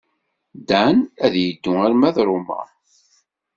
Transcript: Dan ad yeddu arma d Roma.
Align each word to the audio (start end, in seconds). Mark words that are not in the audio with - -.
Dan 0.69 0.97
ad 1.25 1.33
yeddu 1.41 1.71
arma 1.85 2.09
d 2.15 2.17
Roma. 2.27 2.61